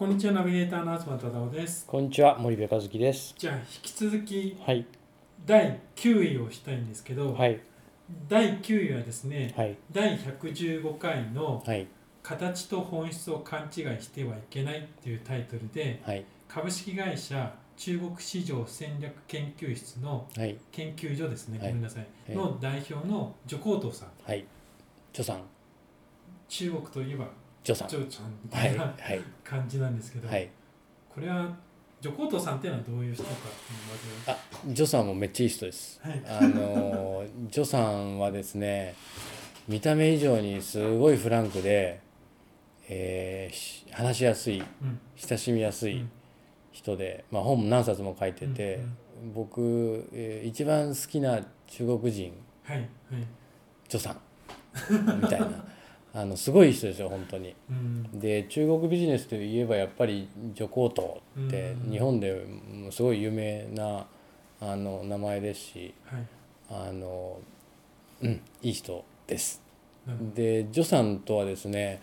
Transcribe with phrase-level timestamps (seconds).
[0.00, 1.84] こんにちはナビゲーターの東忠夫です。
[1.84, 3.34] こんにちは森部和樹です。
[3.36, 4.86] じゃあ引き続きはい。
[5.44, 7.60] 第9位をしたいんですけど、はい。
[8.26, 9.76] 第9位はですねはい。
[9.92, 11.86] 第115回のはい
[12.24, 16.24] 「形と本質を勘違いしてはいけない」っていうタイトルではい。
[16.48, 20.56] 株式会社中国市場戦略研究室のはい。
[20.72, 21.68] 研究所ですね、はい。
[21.68, 22.36] ごめんなさい、はい。
[22.38, 24.08] の代表の徐光東さん。
[24.24, 24.46] はい。
[25.12, 25.42] ジョさん。
[26.48, 27.28] 中国といえば
[27.62, 27.88] ジョさん。
[27.88, 29.20] ジョちゃんみたはいいなはい。
[29.44, 30.48] 感じなんですけど、はい。
[31.14, 31.48] これは
[32.00, 34.40] 徐光東さんっていうのはどういう人かっていうまず。
[34.66, 36.00] あジョさんもめっちゃいい人です。
[36.02, 36.22] はい。
[36.26, 38.94] あの ジョさんはですね
[39.68, 42.00] 見た目以上にすごいフランクで、
[42.88, 44.98] えーし話しやすいうん。
[45.16, 46.10] 親しみやすいうん。
[46.72, 48.76] 人で、まあ、本も何冊も書いてて、
[49.22, 49.32] うん。
[49.34, 52.32] 僕、えー一番好きな中国人
[52.64, 52.88] はいはい。
[53.88, 54.16] ジョさん。
[55.20, 55.64] みたいな
[56.12, 57.54] あのすごい人ですよ本当に。
[57.70, 58.20] うん。
[58.20, 61.92] で中国ビジネスといえばやっぱりジョコートってうん。
[61.92, 64.06] 日本でもすごい有名な
[64.60, 66.26] あの名前ですしはい。
[66.88, 67.38] あの、
[68.22, 69.62] うん、いい人です。
[70.06, 70.30] なるほど。
[70.34, 72.02] でジョさんとはですね、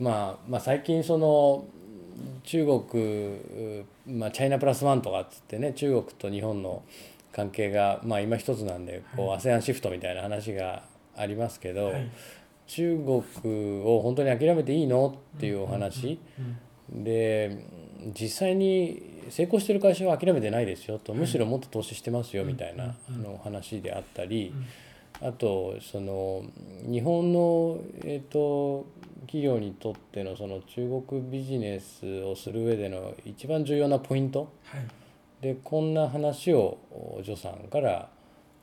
[0.00, 1.64] まあ、まあ最近その
[2.44, 3.40] 中国、
[4.06, 6.82] まあ、チャイナプラスワンとかっつってね中国と日本の
[7.32, 9.38] 関係が、まあ、今一つなんでこうはい。
[9.38, 10.84] ASEAN シフトみたいな話が
[11.16, 12.10] ありますけど、はい
[12.66, 15.18] 中国を本当に諦めていいの？
[15.36, 17.64] っていうお話、うんで
[18.14, 21.12] 実際に成功してる会社は諦めてないですよと。
[21.12, 24.52] はいむしろもっと投資してますようんみたいなあうんの話であったり。
[24.54, 24.66] うん
[25.22, 26.42] あとその
[26.82, 28.84] 日本の、えー、と
[29.22, 34.52] 企業にとってのその中国ビジネスをする上での一番重要なポイント。
[34.64, 34.80] はい。
[35.40, 38.08] でこんな話をおジョさんから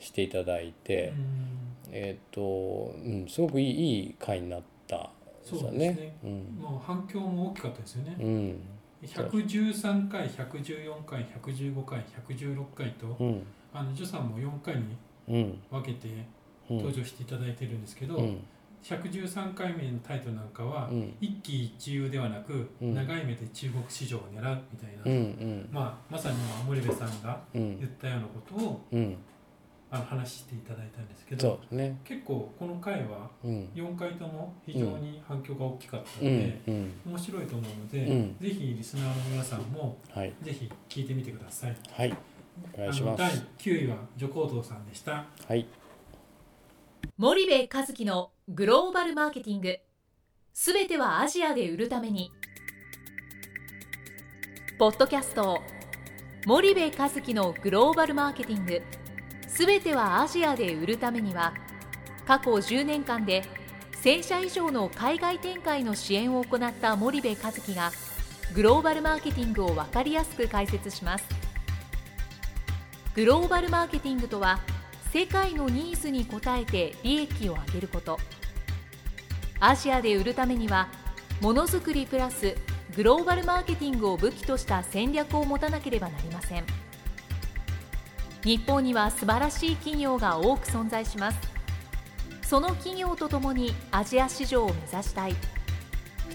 [0.02, 1.94] していただいて、うん。
[1.94, 5.12] えっ、と、うん、すごくいいいい回になった
[5.44, 5.78] そうですよね。
[5.94, 6.18] ね。
[6.24, 6.32] うん。
[6.60, 8.16] もう反響も大きかったですよね。
[8.20, 8.62] うん。
[9.04, 13.44] 113回114回115回116回とうん。
[13.74, 15.62] あのジョさんも4回にうん。
[15.70, 16.08] 分けて
[16.70, 16.78] うん。
[16.78, 18.44] 登場していただいてるんですけど、うん。
[18.84, 21.14] 113回目のタイトルなんかは、うん。
[21.22, 22.96] 一喜一憂ではなく、うん。
[22.96, 25.70] 長い目で中国市場を狙うみたいな、うんうん。
[25.72, 27.80] まあ、まさに今森部さんがうん。
[27.80, 29.18] 言ったようなことをうん
[29.94, 32.00] あの話していただいたんですけそどうね。
[32.06, 33.70] 結構この回はうん。
[33.76, 36.94] 4回とも非常に反響が大きかったうんので、うん。
[37.06, 38.38] 面白いと思うので、うん。
[38.40, 40.34] ぜひリスナーの皆さんもはい。
[40.42, 41.76] ぜひ聞いてみてください。
[41.92, 42.16] はい。
[42.74, 45.26] お願いしまあの第す9位は徐光東さんでした。
[45.46, 45.68] はい。
[47.18, 49.78] 森部和樹のグローバルマーケティング。
[50.54, 52.32] すべてはアジアで売るために。
[54.80, 55.62] ポッドキャスト
[56.48, 58.82] 森部和樹のグローバルマーケティング
[59.54, 61.54] すべてはアジアで売るためには
[62.26, 63.44] 過去10年間で
[64.02, 67.92] 1000社以上の海外展開の支援を行った森部和樹が
[68.56, 71.26] グローバルマーケティングを分かりやすく解説します。
[73.14, 74.62] グローバルマーケティングとは
[75.12, 78.20] 世界のニーズに応えて利益を上げること。
[79.60, 80.88] アジアで売るためには
[81.42, 82.56] ものづくりプラス
[82.96, 86.81] グローバルマーケティングを武器とした戦略を持たなければなりません。
[88.44, 91.40] 日本には素晴らしい企業が多く存在します。
[92.42, 95.36] その企業とともにアジア市場を目指したい。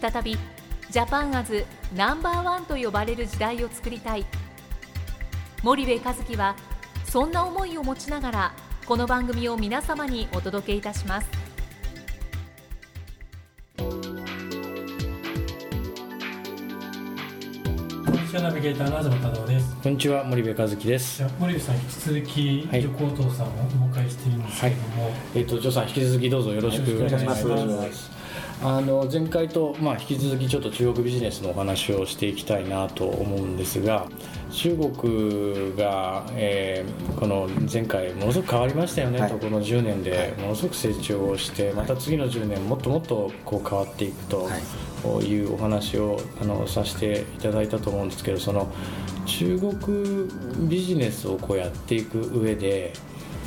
[0.00, 0.38] 再び
[0.88, 4.24] ジャパンアズナンバーワンと呼ばれる時代を作りたい。
[5.62, 6.56] 森部一樹は
[7.04, 8.52] そんな思いを持ちながら
[8.86, 11.35] この番組を皆様にお届けいたします。
[18.36, 19.76] こんにちはナビゲーターの東忠夫です。
[19.82, 21.24] こんにちは森部和樹です。
[21.40, 22.82] 森部さん引き続きはい。
[22.82, 27.46] 徐光東さんをお迎えしているんですけれども、えっとジョさん引き続きどうぞよろしくお願いします
[28.62, 34.06] あの前回と、まあ、引き続きちょっと中国ビジネスのお話をしていきたいなと思うんですが
[34.50, 39.30] 中国が、えーこの前回ものすごく変わりましたよね、はい。
[39.30, 44.62] とこの10年でものすごく成長をしてまた次の10年もっともっとこう変わっていくとはい。
[45.24, 48.68] いうお話をあのさせていただいたと思うんですけどその
[49.24, 50.28] 中国
[50.68, 52.92] ビジネスをこうやっていく上で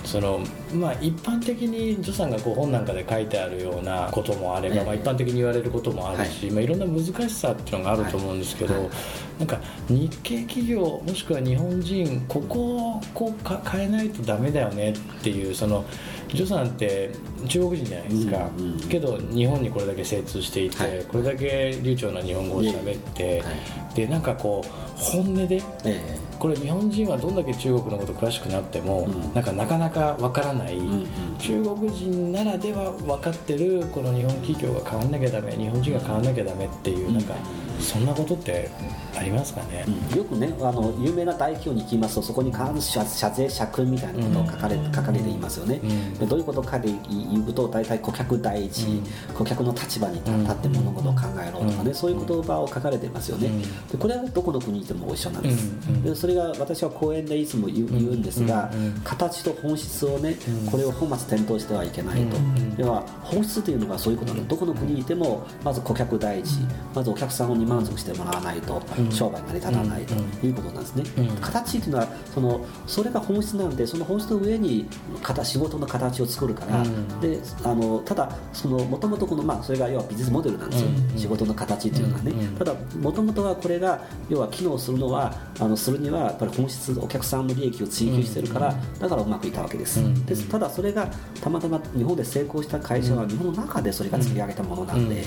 [0.09, 0.39] その
[0.73, 6.51] まあ、一般的に助さんがこう本なんかで書いてあるようなこともあれば、ええまあ、一般的に言われることもあるし、い。
[6.51, 8.83] まあ、いろんな難しさっていうのがあると思うんですけど、はい。
[8.85, 8.91] はい
[9.39, 9.57] なんか
[9.87, 15.85] 日系企業もしくは日本人ここをこうか変えないとダメだよねっていうその
[16.27, 17.09] ジョさんって
[17.47, 21.05] 中国人じゃないですか、うんうんけど日本にこれだけ精通していて、はい。
[21.05, 23.45] これだけ流暢な日本語を喋って、は
[23.93, 23.95] い。
[23.95, 29.33] でなんかこう本音でえこれ日本人はどんだけ中国のこと詳しくなっても、うん。
[29.33, 31.07] なんかなかなかわからない、えうんうん。
[31.37, 37.35] 中国人ならでは分かってるこの日本企業が変わんなきゃダメ日本人が変わんなきゃダメっていう、なんか
[37.79, 38.69] そんなことって
[39.17, 46.13] ありますかね、よくねあの有名な大企業に行きますとそこに必ず社社税社訓みたいなことを書かれ,、書かれていますよね、うん。
[46.15, 49.03] でどういうことかで言うと大体顧客第一、うん。
[49.33, 51.95] 顧客の立場に立って物事を考えろとかね、うん。
[51.95, 53.61] そういう言葉を書かれていますよね、うん。
[53.61, 55.95] でこれはどこの国にいても一緒なんです、うん。
[55.95, 56.01] うん。
[56.03, 58.71] でそれが私は講演でいつも言う,、んですが、
[59.03, 60.71] 形と本質をね、うん。
[60.71, 62.75] これを本末転倒してはいけないと、うんうん。
[62.75, 66.47] では本質というのがそういうことなのどこの国にいてもまず顧客第一、
[66.93, 69.11] まずお客さんに満足してもらわないとうん。
[69.11, 70.13] 商売が成り立たないと
[70.45, 71.27] いうことなんですね、うん。
[71.37, 74.87] 形というのはそのそれが本質なんでその本質の上に
[75.21, 77.19] 形仕事の形を作るから、うん。
[77.21, 78.29] であのただ
[78.63, 81.17] もともとこの、まあ、それが要はビジネスモデルなんですよ、うん。
[81.17, 82.55] 仕事の形というのはね、うん。
[82.55, 90.25] ただもともとはこれが要は機能するのはあのするにはやっぱり本質お客さんの利益を追求してるから、だからうまくいったわけです、うん。
[90.25, 90.47] です。
[90.47, 91.07] ただそれが
[91.41, 95.23] たまたま日本で成功した会社は日本の中でそれが作り上げたものなんで、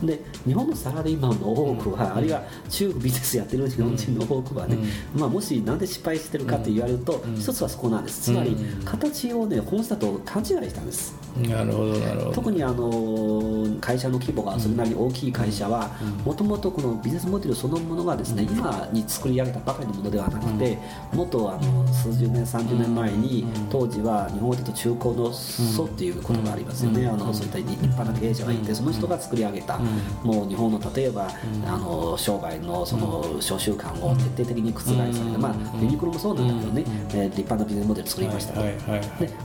[0.00, 0.06] うん。
[0.06, 4.78] で日本のサラリーマンの多くは、あるいは中国ビジネスやってる日本人の多くはね、
[5.14, 7.36] まあ、もしなんで失敗してるかって言われると、ん。
[7.36, 8.22] 一つはそこなんです。
[8.22, 8.84] つまりうん。
[8.84, 11.14] 形をね本質だと勘違いしたんです。
[11.36, 12.32] なるほどなるほど。
[12.32, 15.90] 特にあの会社の規模がそれなりに大きい会社は
[16.24, 20.78] もともとこのビジネスモデルそのものがですね今に作り上げたばかりのものではなくて
[21.12, 27.06] もっとあの数十年30年前に当時は日本語でと中高の祖っていうことがありますよね。
[27.06, 29.78] あのそういった立派な経営者がいてその人が作り上げた
[30.22, 31.28] もう日本の例えば
[31.66, 35.38] あの商売のその商習慣を徹底的に覆された。
[35.38, 36.84] まあユニクロもそうなんだけどね。
[37.14, 38.62] えー立派なビジネスモデル作りました。
[38.62, 38.78] で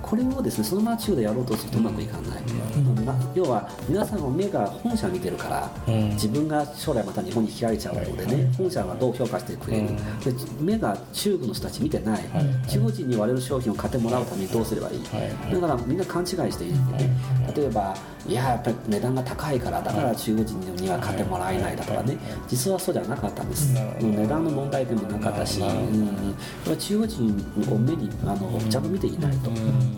[0.01, 6.09] これをですねそのまま中でやろうとするとうまくいかない、な要は皆さんの目が本社見てるから、うん。
[6.09, 9.87] 自分が将来また日本に引き上げちゃうのでね、本社はどう評価してくれる、
[10.23, 10.31] で
[10.69, 12.24] 目が中国の人たち見てない、
[12.68, 15.54] 中国人に割れる商品を買ってもらうためにどうすればいい、はい。
[15.54, 17.10] だからみんな勘違いしているね、
[17.56, 17.95] 例えば
[18.27, 22.18] いややっぱり値段が高いからだから中国人には買ってもらえないだとかね。
[22.48, 29.51] 実はそうじゃなかったんです、うん値段の問題でもなかったし、うん、中国人を目にあのちゃんと見ていないと、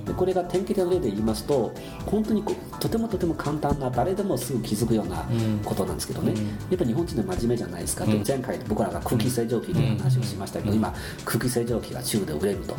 [0.06, 1.74] でこれが典型的な例で言いますと
[2.06, 5.26] 本当にこうとてもとても簡単な誰でもすぐ気づくような
[5.66, 6.34] ことなんですけどね、
[6.70, 10.94] やっぱり日本人は真面目じゃないですか、で前回僕らが空気清浄機という話をしましたけど、今
[11.26, 12.76] 空気清浄機が中国で売れると、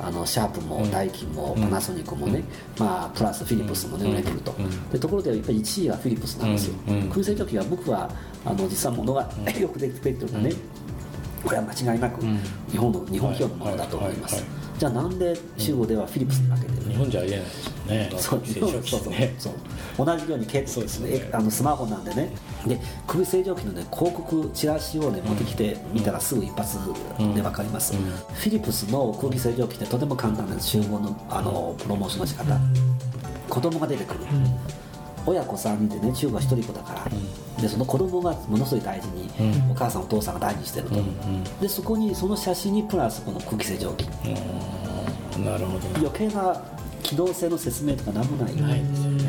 [0.00, 2.42] あのシャープもダイキンもパナソニックもね、
[2.78, 4.54] まあ、プラスフィリップスもね売れてると、
[4.92, 8.10] でところでやっぱり1位はフィリップスなんですよ、空気清浄機は僕は
[8.44, 9.28] あの実はものが
[9.58, 10.52] よくできてるというかね、
[11.44, 12.20] これは間違いなく
[12.70, 14.44] 日本の日本企業のものだと思います、
[14.78, 18.10] じゃあなんで中国ではフィリップスに負けてる日本じゃありえないですよね。
[18.16, 19.54] そうそうそうねそう。
[20.04, 21.10] 同じようにけそうですね。
[21.12, 22.30] えあのスマホなんでね。
[22.66, 26.78] で空気清浄機のね広告チラシをね持ってきて見たらすぐ一発
[27.34, 32.58] で分かります、フィリップスの空気清浄機ってとても簡単なんです集合のあのプロモーションの仕方、
[33.48, 34.20] 子供が出てくる、
[35.24, 37.06] 親子3人でね中国は一人っ子だから、
[37.60, 39.30] でその子供がものすごい大事に、
[39.70, 40.96] お母さんお父さんが大事にしてると、
[41.60, 44.06] でそこにその写真にプラスこの空気清浄機。
[45.36, 45.44] うん。
[45.44, 45.88] なるほど。
[45.96, 46.62] 余計な
[47.02, 48.56] 機動性の説明とか何もない。
[48.56, 49.18] ないですよね。
[49.20, 49.25] キ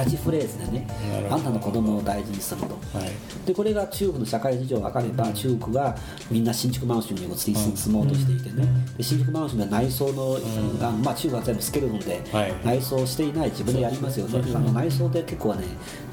[0.00, 0.86] ャッチフレーズでね
[1.30, 2.74] あんたの子供を大事にすると。
[2.96, 3.10] はい。
[3.46, 5.96] でこれが中国の社会事情が分かれば中国が
[6.30, 8.66] みんな新築マンションに移り住もうとしていてね。
[8.96, 10.38] で新築マンションで内装の、
[10.86, 12.54] あまあ、中国は全部スケルトンではい。
[12.64, 14.40] 内装していない自分でやりますよね。
[14.54, 15.64] あの内装で結構ね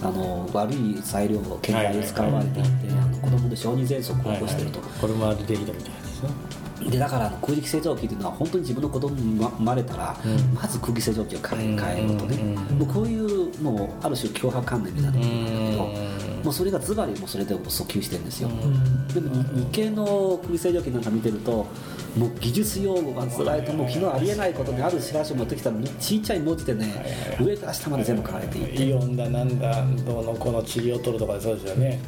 [0.02, 4.80] あの悪い材料を建材を使われていてあの子供で小児喘息を起こしてると。
[4.80, 10.16] これもあれできたみたいですねでだから空気清浄機っていうのは本当に自分の子供に生まれたら、
[10.54, 12.38] まず空気清浄機を変え変えるとね、
[12.78, 15.84] もうこういうもうある種脅迫観念みたいなものなんだけど、
[16.44, 18.50] もうそれがズバリもうそれで訴求してるんですよ、
[19.14, 21.66] でも日日系の空気清浄機なんか見てると
[22.16, 28.86] もう技術用語がずらりともう昨日ありえないことにあるチラシを持ってきたらちっちゃい文字でね上から下まで全部書かれていて。
[28.86, 32.00] イオンだなんだどうのこの塵を取るとかでそうですよね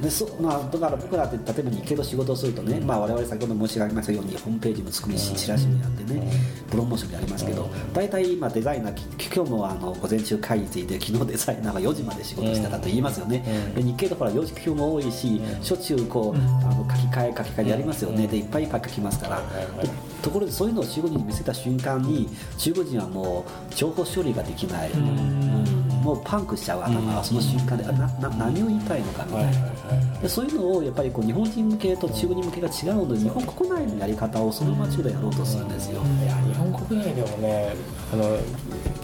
[0.00, 6.30] でそまあ、だから僕らって例えば日系の仕事をするとね、まあ、我々先ほど申し上げましたようにホームページも作るしチラシもやってね
[6.70, 18.26] プロモーションもやりますけど大体今デザイナーき今日もあの午前中会議について昨日デザイナーが4時まで仕事してたと言いますよね、で日系とほら4時表も多いししょっちゅうこうあの書き換え書き換えやりますよね。
[18.28, 19.42] でいっぱいいっぱい書きますから。
[19.82, 19.88] で
[20.22, 37.74] ところでそういうのを中国人に見せた瞬間に中国人はもう情報処理ができない、うんもうパンクしちゃう頭がその瞬間で、あなな何を言いたいのかみたいな、でそういうのをやっぱりこう日本人向けと中国人向けが違うので日本国内のやり方をそのまま中でやろうとするんですよ、いや日本国内でもね
[38.12, 38.38] あの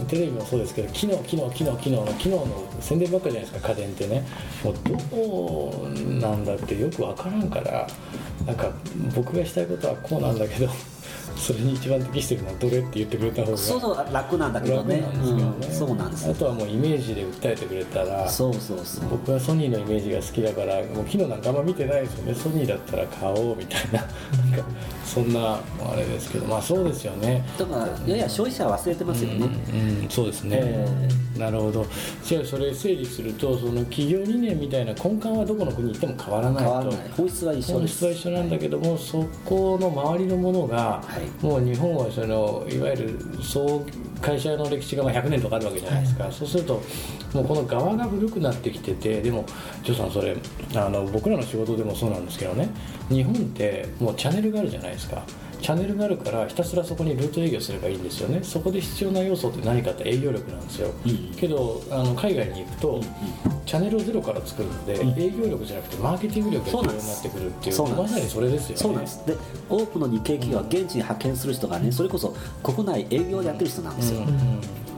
[0.07, 4.25] テレビもそうですけど機能機能機能機能の機能の宣伝ばっかりじゃないですか家電ってね。
[4.63, 5.87] もうどこ
[6.21, 7.87] なんだってよく分からんから
[8.47, 8.71] なんか
[9.15, 10.71] 僕がしたいことはこうなんだけど
[11.37, 15.02] それに一番適してるのはどれって言ってくれた方がそうそう楽なんだけど楽ね。
[15.71, 19.09] そうなんですあとはもうイメージで訴えてくれたらそうそうそう。
[19.11, 22.35] 僕はソニーのイメージが好きだからもう機能なんかあんま見てないですよね。
[22.35, 24.04] ソニーだったら買おうみたいな。
[25.04, 26.47] そんなあれですけど。
[26.47, 27.44] まあそうですよね。
[27.59, 31.87] だからやや消費者は忘れてますよね、うん、うんそうですね、えなるほど。
[32.25, 36.71] じゃあそれ整理するとその企業理念みたいな根幹はどこの国に行っても変わらないと。
[36.71, 41.04] 変わらない本質は一緒本質は一緒なんだけども、そこの周りのものが、はい
[41.43, 46.83] もう日本はそのいわゆるそう会社の歴史がまあ100年とかあるわけじゃないですか、そうすると
[47.33, 49.45] もうこの側が古くなってきててでも
[49.83, 50.37] ジさんそれ
[50.75, 52.69] あの僕らの仕事でもそうなんですけどね。
[53.09, 55.23] 日本ってもうチャンネルがあるじゃないですか
[55.64, 58.40] チャンネルがあるからひたすらそこにルート営業すればいいんですよね。
[58.42, 60.90] そこで必要な要素って何かって営業力なんですよ、
[61.38, 63.00] けどあの海外に行くと、
[63.64, 68.76] チャンネルをゼロから作るので、営業力じゃなくてマーケティング力が重要になってくるっていうそうなんでますさにそれですよね。
[68.76, 69.26] そうなんです。
[69.26, 69.37] で
[69.71, 74.21] 多くの日系企業は現地に派遣する人がねそれこそ国内営業をやってる人なんですよ、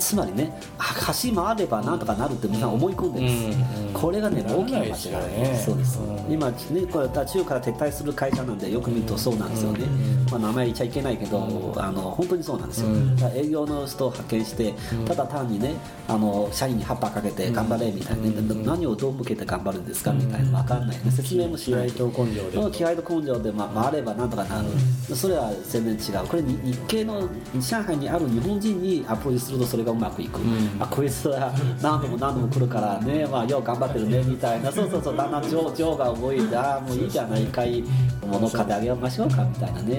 [0.00, 3.92] つまりねあ橋回ればなんとかなるってみんな思い込んでるんです、うん。
[3.92, 6.32] これがね大きな間違いねそうです、うん。
[6.32, 6.56] 今ね
[6.90, 9.86] これ中から撤退する会社なんでよく見るとそうなんですよね、
[10.30, 13.16] まあ、名前言っちゃいけないけど、あの本当にそうなんですよ、うん。
[13.36, 14.74] 営業の人を派遣して、
[15.06, 15.74] ただ単にね
[16.08, 22.58] あの社員に葉っぱかけて頑張れみたいな、ね何をどう向けて頑張るんですかみたいな分かんない、ね、説明もしない気合と根性で。
[22.58, 24.68] うん気合と根性で、ま、回ればなんとかなる、
[25.14, 26.26] それは全然違う。
[26.26, 30.76] これに日系の上海にある日本人にアプローチするとそれがうまくいく、ん。
[30.80, 34.72] あこいつは何度も何度も来るからね、まあ、よう頑張ってるねみたいな。
[34.72, 35.16] そうそうそう。
[35.16, 37.84] だんだん情情が覚えてああもういいじゃないかい。
[38.26, 39.96] 物買ってあげましょうかみたいなね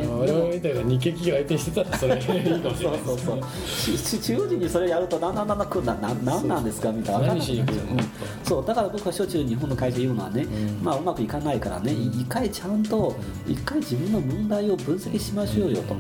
[0.48, 3.40] みたいな日系企業相手にしてたらそれいいかもしれないそうそう。
[3.40, 7.44] そうち中央人にそれやるとだんだんだんだん来るなななんなんですかみたいな分かんな
[8.44, 10.46] そうだから僕はしょっちゅう日本の会社言うのはね、
[10.82, 13.16] まあうまくいかないからね一回ちゃんと
[13.48, 15.96] 一回自分の問題を分析しましょうよと。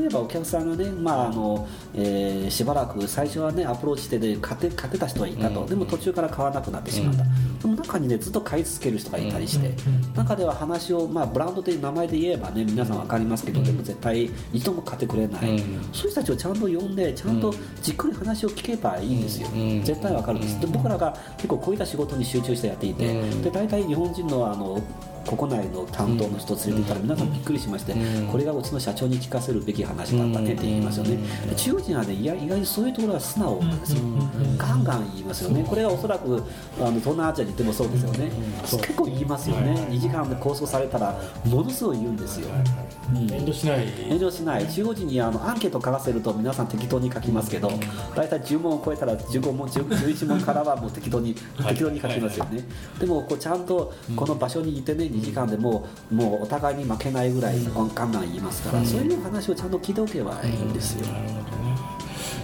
[0.00, 7.24] 例えばお客さんがね、まああのえーしばらく最初はねアプローチしてで勝て勝てた人がいたと、でも途中から買わなくなってしまった、
[7.60, 9.74] その中にねずっと買い続ける人がいたりして、
[10.14, 15.58] 中では話を、まあ、ブランドという名前で言えばね皆さん分かりますけど、でも絶対一度も買ってくれない、うん。
[15.92, 19.82] そういう人たちをちゃんと呼んでちゃんとじっくり話を聞けばいいんですよ、うん。
[19.84, 20.60] 絶対わかるんです。
[20.60, 23.42] で僕らが結構こういった仕事に集中してやっていて、うん。
[23.42, 24.80] で大体日本人のあの
[25.26, 28.26] 国内の担当の人を連れて行ったら皆さんびっくりしまして、うん。
[28.28, 31.18] これがうちの社長に聞かせるべき話だったねって言いますよね、
[31.48, 33.80] で中国人はね意外意外にそういうところが素直なん。
[33.80, 34.02] ですよ、
[34.56, 35.64] ガンガン言いますよね。
[35.68, 36.42] これはおそらく
[36.80, 38.30] あの東南アジアに行ってもそうですよね、
[38.62, 39.78] 結構言いますよね、はい。
[39.96, 42.48] 2時間で拘束されたらものすごい言うんですよ、
[43.10, 43.18] うん。
[43.30, 43.86] 遠慮しない。
[44.08, 44.66] 遠慮しない。
[44.66, 47.70] 中国人にあのアンケート書かせると皆さん適当に書きますけど
[48.14, 52.64] 大体10問を超えたら15問10 11問からはもう適当に適当に書きますよね。
[52.98, 61.06] でもこうちゃんとこの場所にいてね2時間でもうもうお互いに負けないぐらいガンガン言いますからそういう話をちゃんと聞いておけばいいんですよ。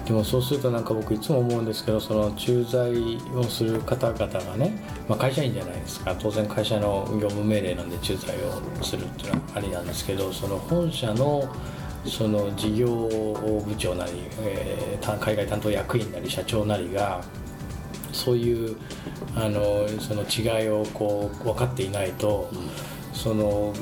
[0.05, 2.91] でもそうするとなんか僕いつも思うんですけどその駐在
[3.37, 6.15] をする方々がね、まあ、会社員じゃないですか。
[6.19, 11.49] 当然会社の業務命令なんで駐在をするっていうのはありなんですけどその本社の
[12.05, 12.87] その事業
[13.65, 17.23] 部長なり、えーた海外担当役員なり社長なりが
[18.13, 18.77] そういう
[19.35, 22.51] あのその違いをこう分かっていないと、
[23.13, 23.73] その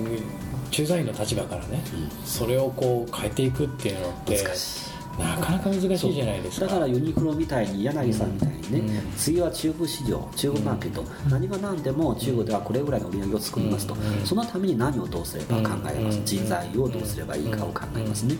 [0.70, 1.82] 駐在員の立場からね、
[2.24, 4.90] それをこう変えていくっていうのって難しい。
[5.18, 6.66] なかなか難しいじゃないですか。
[6.66, 9.12] だからユニクロみたいに柳さんみたいにね、うん。
[9.16, 14.26] 次は中国市場中国マーケット、何が何でも中国ではこれぐらいの売り上げを作りますと、うん。
[14.26, 16.24] そのために何をどうすれば考えます、うん。
[16.24, 18.36] 人材をどうすればいいかを考えますね、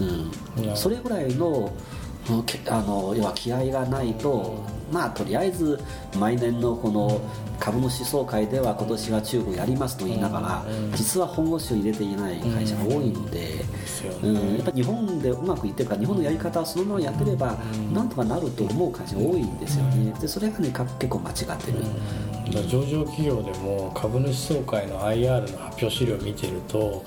[0.00, 0.02] う
[0.62, 0.68] ん。
[0.70, 0.76] うん。
[0.76, 1.72] それぐらいの
[2.28, 2.30] あ
[2.80, 5.78] の要は気合がないとまあとりあえず
[6.18, 7.20] 毎年のこの
[7.58, 13.64] 株主総会では今年は中国やりますと言いながら、うん実は本腰を入れていない会社が多いので、
[14.22, 14.56] うん、ね。
[14.56, 17.94] やっぱ日本でうまくいってるから日本のやり方をそのままやってればうん。
[17.94, 20.14] なんとかなると思う会社が多いんですよね。
[20.20, 21.78] でそれがねか結構間違ってる、
[22.68, 27.04] 上場企業でも株主総会の IR の発表資料を見てると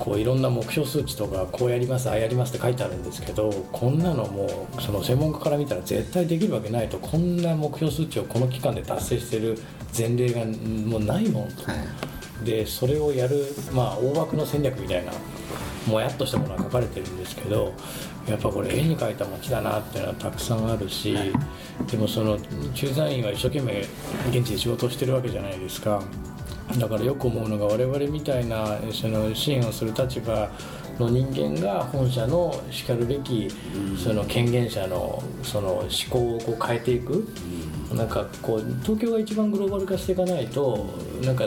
[0.00, 6.98] こういろんな目標数値とかこうやりますああやりますって書いてあるんですけどこんなのもうその専門家から見たら絶対できるわけないと。
[6.98, 9.58] こんな目標数値をこの期間で達成してる
[9.96, 11.70] 前例がもうないもんと。
[11.70, 12.44] はい。
[12.44, 15.12] でそれをやる、まあ、大枠の戦略みたいな
[15.86, 17.74] もやっとしたものが書かれてるんですけど
[18.26, 21.14] やっぱこれ絵に描いた街だなっていうのはたくさんあるし、
[21.90, 22.38] でもその
[22.74, 23.80] 駐在員は一生懸命
[24.30, 26.02] 現地で仕事をしてるわけじゃないですか
[26.78, 30.50] だからよく思うのが我々みたいなその支援をする立場
[30.98, 33.48] の人間が本社のしかるべき
[34.02, 37.26] その権限者のその思考をこう変えていく、
[37.94, 40.86] なんかこう東京が一番グローバル化していかないと
[41.24, 41.46] なんか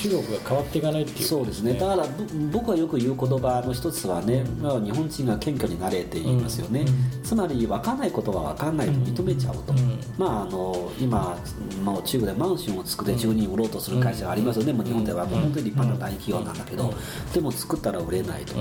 [0.00, 1.26] 中国が変わっていかないっていう。
[1.26, 1.74] そうですね。
[1.74, 2.04] だから
[2.52, 6.84] ぼ僕はよく言う言葉の一つはね、まあ、日本人が謙虚になれって言いますよね、
[7.24, 9.72] つまり分かんないことは分かんないと認めちゃうと、
[10.18, 11.38] まああの今、
[11.82, 16.92] まあ、中国でマンションを作って10人売ろうとする会社がありますよね、もう日本では本当に立派な大企業なんだけど、
[17.32, 18.54] でも作ったら売れないと。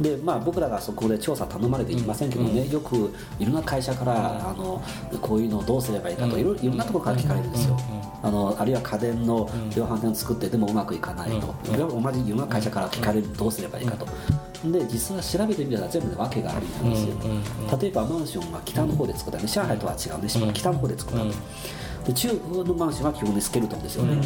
[0.00, 4.82] でまあ、僕らがそこで調査頼まれていませんけどね、よくいろんな会社から、あの
[5.20, 7.76] こういうのをどうすればいいかといろいろんなところから聞かれるんですよ、
[8.22, 14.06] あのあるいは家電の量販店を作ってでもうまくいかないと、いろいろ同じいろんな会社から聞かれるどうすればいいかと、
[14.70, 17.16] で実は調べてみたら全部で訳があるんですよ、
[17.78, 21.30] 例えばマンションは北の方で作ったね上海とは違うね、北の方で作ったと。
[21.30, 21.34] で
[22.14, 24.16] 中国のマンションは基本にスケルトンですよね、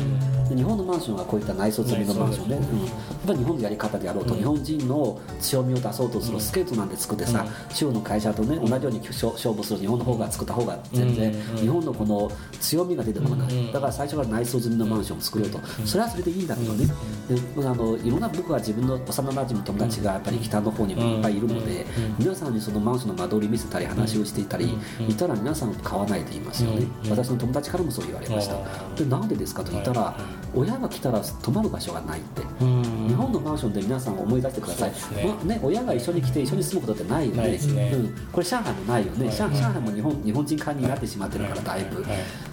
[0.49, 2.89] で日本のマンションはこういった内装済みのマンションね、うん、やっ
[3.27, 16.87] ぱり日本のやり方でやろうと、日本人の強みを出そうとするスケルトンなんて作ってさ、中国の会社とね同じように勝勝負する日本の方が作った方が全然、日本のこの強みが出てこない、だから最初から内装済みのマンションを作ろうと、それはそれでいいんだけどね、
[17.29, 21.85] であのいろんな僕は自分の幼なじみ友達がやっぱり北の方にもいっぱいいるので、
[22.19, 24.79] 皆さんにそのマンションの間取り見せたり話をしていたり、
[25.09, 28.57] いたら皆さん買わないと言いますよね、私の友達からもそう言われました、
[28.97, 30.15] でなんでですかと言ったら、
[30.55, 34.91] 親が来たら泊まる場所がないって、日本のマンションで皆さん思い出してください、
[35.27, 37.59] まあね、親が一緒に来て一緒に住むことってないよね。
[37.59, 37.93] ね。
[37.95, 42.05] うん、これ上海もないよね、上上海も日本日本人管になってしまってるからだいぶ、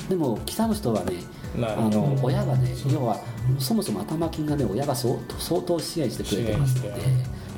[0.10, 1.14] でも北の人はね
[1.58, 3.20] あの親がね要は
[3.60, 7.02] そもそも頭金がね親が相当相当支援してくれてますので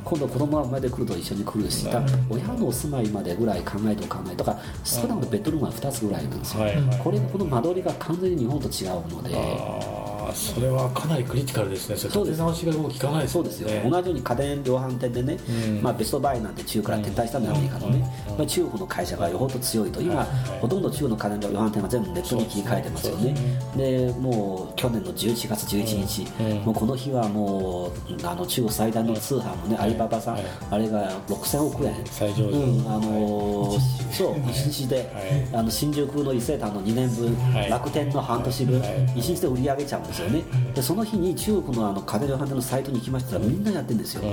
[0.04, 1.88] 今度子供が生まれてくると一緒に来るし
[2.30, 6.64] 親のお住まいまでぐらい考えておかないとか少なくともベッドルームは2つぐらいなんですよ、
[7.04, 11.98] これこの間取りが完全に日本と違うのでそれはかなりクリティカルですね。
[11.98, 12.42] それそうです。
[12.42, 15.82] 立て直しがもう効かないですそうですよ、同じように家電量販店でね、うん。
[15.82, 18.06] まあ、ベストバイなんて中から撤退したんだよ、アメリカのね、
[18.38, 20.24] まあ、中国の会社がよほど強いと、今、
[20.62, 23.36] ほとんど中国の家電量販店は全部ネットに切り替えてますよね、
[23.76, 26.58] でもう去年の11月11日、うん。
[26.66, 27.92] もうこの日はもう
[28.24, 30.44] あの中国最大の通販もね、アリババさん、はい。
[30.70, 31.94] あれが6000億円。
[32.06, 33.80] 最上うん、手あのー
[34.14, 35.06] そう一日で、はい。
[35.54, 37.70] あの新宿の伊勢丹の2年分、はい。
[37.70, 39.20] 楽天の半年分、はい。
[39.20, 40.04] 一日で売り上げちゃう。
[40.04, 40.44] んですよね。
[40.74, 44.24] でその日に中国のあの家電量販店のサイトに行きましたらみんなやってるんですよ、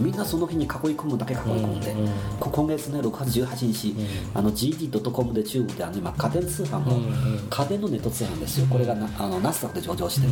[0.00, 1.94] みんなその日に囲い込むだけ囲い込んで、
[2.40, 3.94] 今月ね6月18日、
[4.34, 7.00] あの GD.com で中国であの今家電通販の、
[7.50, 8.66] 家電のネット通販ですよ。
[8.66, 10.26] これがなあのナスダックで上場して、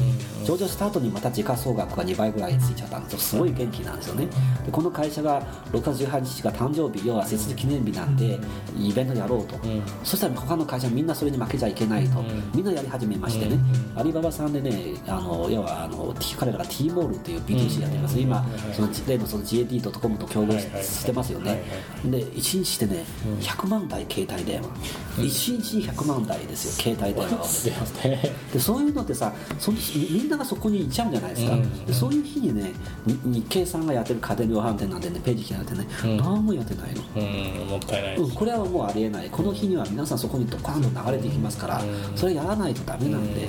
[0.45, 3.19] 上場した後にまた時価総額が2倍ぐらいついちゃったんですよ。
[3.19, 4.27] すごい元気なんですよね。
[4.64, 5.42] でこの会社が
[5.73, 8.38] 6月18日が誕生日要は設立記念日なんで
[8.79, 9.83] イベントやろうと、ん。
[10.05, 13.59] そしたら他の会社みんなそれに負けちゃいけないと、んみんなやり始めましてね、
[13.95, 21.62] アリババさんでねあの要はあの彼らが T モールっていう B2C やってます、今その例のその GAD.com と競合し,、はいはいしてますよね、
[22.04, 23.04] で1日でね、
[23.40, 24.68] 100万台携帯電話、
[25.16, 27.76] 1日に100万台ですよ携帯電話を。
[28.52, 29.78] でそういうのってさその
[30.11, 31.85] みんながそこに行っちゃうんじゃないですか、うん。
[31.85, 32.72] でそういう日にね
[33.06, 36.16] に日経さんがやってる家電量販店なんてねページ開いてね、うん。
[36.18, 39.28] 何もやってないの、うんもったいないうん、これはもうありえない。
[39.30, 42.16] この日には皆さんそこにドカーンと流れていきますから、うん。
[42.16, 43.48] それやらないとダメなんで,、で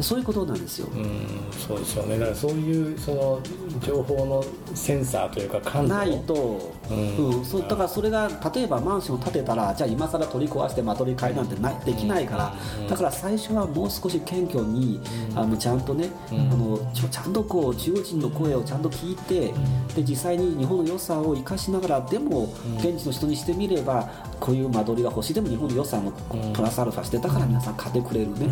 [0.00, 2.18] そういうことなんですよ、うんそうですよね。
[2.18, 3.40] だからそういうその
[3.80, 5.94] 情報のセンサーというか感度。
[5.94, 6.96] ないと、うう
[7.38, 12.54] んんそうだからそれが例えばマンションを建てたらじゃあ今更取り壊して間取り替えなんてないできないから、
[12.88, 15.00] だから最初はもう少し謙虚に、
[15.34, 19.52] あのちゃんとね、あのちょちゃんとこう中国人の声をちゃんと聞いて、
[19.94, 24.08] で実際に日本の良さを生かしながらでも現地の人にしてみれば
[24.40, 25.34] こういう間取りが欲しい。
[25.34, 26.12] でも日本の良さも
[26.52, 28.48] プラスアルファしてだから皆さん買ってくれるね。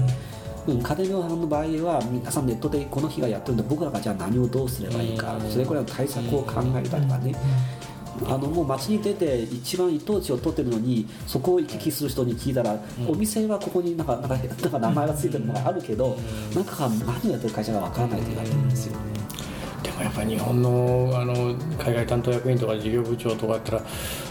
[0.67, 7.35] うん、家電量販の場合は皆さんネットでこの日がやってるんで僕らがじゃあ何をどうすればいいか、それこれは対策を考えたりとかね、
[8.27, 16.17] あのもう街に出て一番一等地を取ってるのにそこを行き来する人に聞いたら、お店はここになんかなんかなんか名前がついてるのがあるけど、
[16.55, 18.97] なんか何をやってる会社がわからないと言われてるんですよ。
[20.03, 23.83] やっぱり日本のあの海外担当役員とか事業部長とかだったら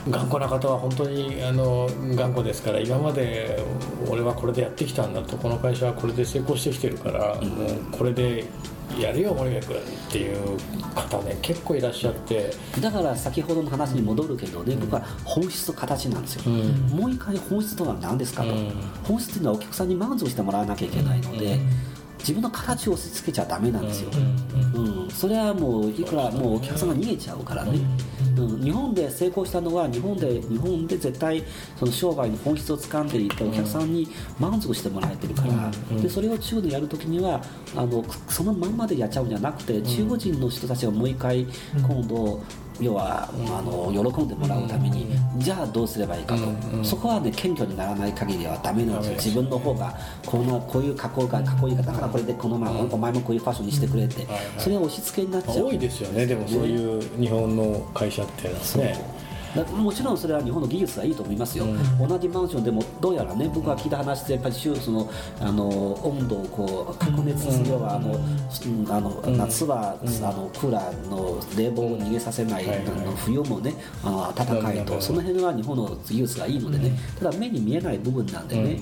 [0.09, 3.63] 頑固な方は本当にあの頑固ですから今まで
[4.09, 8.45] 俺はこれでやってきたんだとこの会社はこれで成功してきてるから、もうこれで
[8.99, 9.79] やるよ森部君っ
[10.11, 10.57] ていう
[10.95, 12.51] 方ね結構いらっしゃって。
[12.81, 18.71] だから先ほどの話に戻るけどね、僕は本質と形なんですよ、もう一回本質とは何ですかと、うん。
[19.03, 21.59] 本質というのはお客さんに満足してもらわなきゃいけないので、
[22.19, 27.79] 自分の形を押し付けちゃダメなんですよ、うんそれはもういくらもうお客さんが逃げちゃうからね、
[28.37, 31.43] うん、日本で成功したのは日本で日本で絶対
[31.77, 34.07] その商売の本質を掴んでいてお客さんに
[34.39, 36.01] 満足してもらえてるから、うん。
[36.01, 37.41] でそれを中国でやるときには
[37.75, 42.41] あのそのまんまでやっちゃうんじゃなくて、中国人の人たちがもう一回今度、
[42.79, 46.79] 要は、あの喜んでもらうために、じゃあどうすればいいかと、うん。
[46.79, 46.85] うん。
[46.85, 49.15] そこはね謙虚にならない限りはダメなんですよ。
[49.15, 49.93] 自分の方が
[50.25, 54.25] こんなこういう加工がかっこいいからだからこれでこのまま、お前もこういうファッションにしてくれって、
[54.57, 55.65] それは押し付けになっちゃう。
[55.65, 56.25] 多いですよね。
[56.25, 59.18] でもそういう日本の会社っていうのはね
[59.55, 65.09] もちろんそれは日本の技術はいいと思いますよ、う同じマンションでもどうやらね僕が聞いた話でやっぱり周その
[65.39, 65.67] あの
[66.05, 68.91] 温度をこう確熱するようなあの、うん。
[68.91, 69.37] あのうん。
[69.37, 75.01] 夏は、あのクーラーの冷房を逃げさせない、あの冬もねあの暖かいと、うん。
[75.01, 78.79] その辺は日本の技術がいいのでね、ただ目に見えない部分なんでね、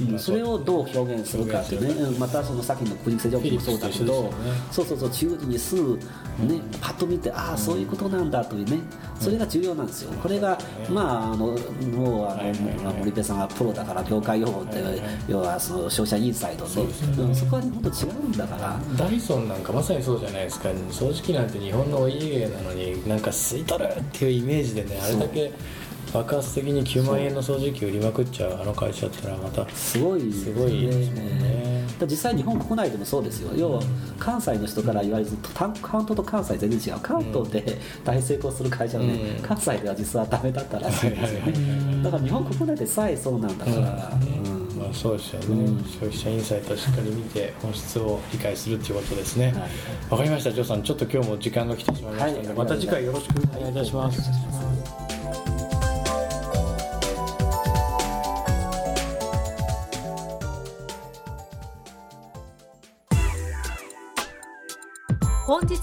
[0.00, 0.12] うん。
[0.12, 0.18] うん。
[0.18, 2.18] それをどう表現するかっていうね、うん。
[2.18, 4.32] またそのさっきの国セジョンもそうだけど、
[4.70, 8.80] そうそうそう中国人にすぐね、パッと見てああそういうことなんだというね。
[9.20, 11.56] それが重要なんですよこれがまああのもう
[12.28, 12.50] あの、はい
[12.98, 14.76] 森部さんはプロだから業界用語って、
[15.28, 16.86] 要はその消費者インサイドねそう
[17.28, 18.80] でそこは日本と違うんだから。
[18.96, 20.68] ダイソンなんかまさにそうじゃないですか。
[20.68, 25.52] 掃除機なんて日本のお家芸なのになんか吸い取るっていうイメージでねあれだけ
[26.12, 33.50] 爆発的に9万円の掃除機売りまくっちゃうあの会社ってのはまたすごいすごいですもんね実際日本国内でもそうですよ。
[33.56, 33.82] 要は
[34.18, 37.00] 関西の人から言われると関関東と関西全然違う。
[37.02, 39.42] 関東で大成功する会社はね、うん。
[39.42, 43.82] 関西では実はダメだったらしいんですよはいはいねだから日本国内でさえそうなんだから、うん。
[44.78, 49.52] まあそうですよね、消費者インサイトをしっかり見て本質を理解するっていうことですね。
[49.52, 49.54] はい。
[50.10, 50.52] わ、かりました。
[50.52, 52.56] ジョーさんちょっと今日も時間が来てしまいましたので、はい。
[52.56, 52.76] また。
[52.76, 54.49] 次回よろしくお願いいたします、本